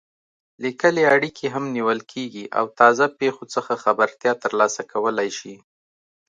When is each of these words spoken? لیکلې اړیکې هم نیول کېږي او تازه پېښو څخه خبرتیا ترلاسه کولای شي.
لیکلې 0.63 1.03
اړیکې 1.15 1.45
هم 1.53 1.63
نیول 1.75 1.99
کېږي 2.11 2.45
او 2.57 2.65
تازه 2.79 3.05
پېښو 3.19 3.43
څخه 3.53 3.73
خبرتیا 3.83 4.33
ترلاسه 4.43 4.81
کولای 4.93 5.29
شي. 5.39 5.55